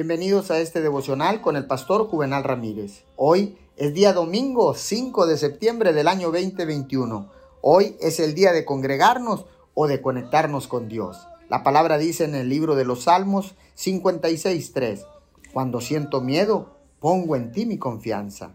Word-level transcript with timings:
Bienvenidos 0.00 0.52
a 0.52 0.60
este 0.60 0.80
devocional 0.80 1.40
con 1.40 1.56
el 1.56 1.66
pastor 1.66 2.06
Juvenal 2.06 2.44
Ramírez. 2.44 3.02
Hoy 3.16 3.58
es 3.76 3.94
día 3.94 4.12
domingo 4.12 4.74
5 4.74 5.26
de 5.26 5.36
septiembre 5.36 5.92
del 5.92 6.06
año 6.06 6.30
2021. 6.30 7.28
Hoy 7.62 7.96
es 8.00 8.20
el 8.20 8.36
día 8.36 8.52
de 8.52 8.64
congregarnos 8.64 9.46
o 9.74 9.88
de 9.88 10.00
conectarnos 10.00 10.68
con 10.68 10.86
Dios. 10.86 11.26
La 11.48 11.64
palabra 11.64 11.98
dice 11.98 12.22
en 12.22 12.36
el 12.36 12.48
libro 12.48 12.76
de 12.76 12.84
los 12.84 13.02
Salmos 13.02 13.56
56.3, 13.76 15.04
Cuando 15.52 15.80
siento 15.80 16.20
miedo, 16.20 16.76
pongo 17.00 17.34
en 17.34 17.50
ti 17.50 17.66
mi 17.66 17.78
confianza. 17.78 18.54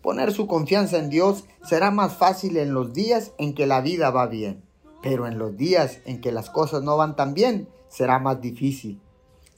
Poner 0.00 0.32
su 0.32 0.46
confianza 0.46 0.96
en 0.96 1.10
Dios 1.10 1.44
será 1.62 1.90
más 1.90 2.16
fácil 2.16 2.56
en 2.56 2.72
los 2.72 2.94
días 2.94 3.32
en 3.36 3.54
que 3.54 3.66
la 3.66 3.82
vida 3.82 4.08
va 4.08 4.28
bien, 4.28 4.64
pero 5.02 5.26
en 5.26 5.38
los 5.38 5.58
días 5.58 5.98
en 6.06 6.22
que 6.22 6.32
las 6.32 6.48
cosas 6.48 6.82
no 6.82 6.96
van 6.96 7.16
tan 7.16 7.34
bien 7.34 7.68
será 7.90 8.18
más 8.18 8.40
difícil. 8.40 9.02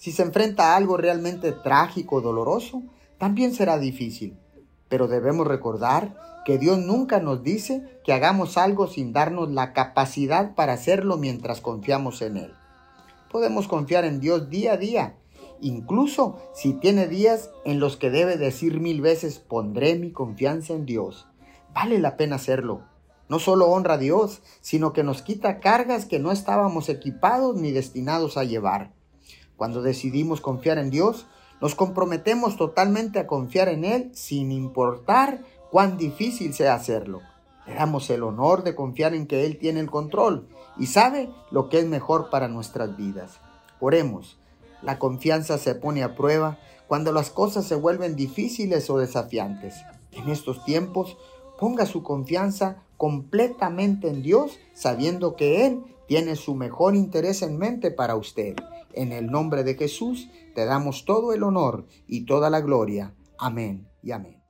Si 0.07 0.13
se 0.13 0.23
enfrenta 0.23 0.71
a 0.71 0.77
algo 0.77 0.97
realmente 0.97 1.51
trágico 1.51 2.21
doloroso, 2.21 2.85
también 3.19 3.53
será 3.53 3.77
difícil. 3.77 4.39
Pero 4.89 5.09
debemos 5.09 5.49
recordar 5.49 6.17
que 6.45 6.59
Dios 6.59 6.79
nunca 6.79 7.19
nos 7.19 7.43
dice 7.43 7.83
que 8.05 8.13
hagamos 8.13 8.57
algo 8.57 8.87
sin 8.87 9.13
darnos 9.13 9.51
la 9.51 9.73
capacidad 9.73 10.55
para 10.55 10.75
hacerlo 10.75 11.17
mientras 11.17 11.61
confiamos 11.61 12.23
en 12.23 12.37
Él. 12.37 12.53
Podemos 13.33 13.67
confiar 13.67 14.05
en 14.05 14.21
Dios 14.21 14.49
día 14.49 14.75
a 14.75 14.77
día, 14.77 15.17
incluso 15.61 16.39
si 16.55 16.75
tiene 16.75 17.09
días 17.09 17.51
en 17.65 17.81
los 17.81 17.97
que 17.97 18.09
debe 18.09 18.37
decir 18.37 18.79
mil 18.79 19.01
veces 19.01 19.41
pondré 19.41 19.97
mi 19.97 20.13
confianza 20.13 20.73
en 20.73 20.87
Dios. 20.87 21.27
Vale 21.75 21.99
la 21.99 22.17
pena 22.17 22.37
hacerlo. 22.37 22.83
No 23.29 23.41
solo 23.41 23.67
honra 23.67 23.95
a 23.95 23.99
Dios, 23.99 24.41
sino 24.61 24.93
que 24.93 25.03
nos 25.03 25.23
quita 25.23 25.59
cargas 25.59 26.07
que 26.07 26.21
no 26.21 26.31
estábamos 26.31 26.91
equipados 26.91 27.57
ni 27.57 27.73
destinados 27.73 28.37
a 28.37 28.45
llevar. 28.45 28.95
Cuando 29.57 29.83
decidimos 29.83 30.41
confiar 30.41 30.79
en 30.79 30.91
Dios, 30.91 31.27
nos 31.61 31.75
comprometemos 31.75 32.57
totalmente 32.57 33.19
a 33.19 33.27
confiar 33.27 33.69
en 33.69 33.85
Él 33.85 34.11
sin 34.15 34.53
importar 34.53 35.43
cuán 35.71 35.97
difícil 35.97 36.53
sea 36.55 36.75
hacerlo. 36.75 37.23
Le 37.67 37.75
damos 37.75 38.09
el 38.11 38.23
honor 38.23 38.63
de 38.63 38.75
confiar 38.75 39.15
en 39.15 39.27
que 39.27 39.47
Él 39.47 39.59
tiene 39.59 39.81
el 39.81 39.91
control 39.91 40.49
y 40.79 40.87
sabe 40.87 41.31
lo 41.51 41.69
que 41.69 41.79
es 41.79 41.87
mejor 41.87 42.31
para 42.31 42.49
nuestras 42.49 42.97
vidas. 42.97 43.41
Oremos. 43.81 44.39
La 44.83 44.99
confianza 44.99 45.59
se 45.59 45.75
pone 45.75 46.03
a 46.03 46.15
prueba 46.15 46.59
cuando 46.87 47.13
las 47.13 47.31
cosas 47.31 47.65
se 47.67 47.75
vuelven 47.75 48.15
difíciles 48.15 48.89
o 48.91 48.99
desafiantes. 48.99 49.75
En 50.13 50.29
estos 50.29 50.65
tiempos, 50.65 51.17
ponga 51.59 51.87
su 51.87 52.03
confianza 52.03 52.83
completamente 52.97 54.09
en 54.09 54.23
Dios, 54.23 54.59
sabiendo 54.75 55.35
que 55.35 55.67
Él 55.67 55.83
tiene 56.07 56.37
su 56.37 56.55
mejor 56.55 56.95
interés 56.95 57.43
en 57.43 57.59
mente 57.59 57.91
para 57.91 58.17
usted. 58.17 58.55
En 58.97 59.13
el 59.13 59.31
nombre 59.31 59.63
de 59.63 59.75
Jesús 59.75 60.31
te 60.55 60.65
damos 60.65 61.05
todo 61.05 61.35
el 61.35 61.43
honor 61.43 61.87
y 62.07 62.25
toda 62.25 62.49
la 62.51 62.63
gloria. 62.63 63.15
Amén 63.39 63.89
y 64.03 64.13
amén. 64.13 64.46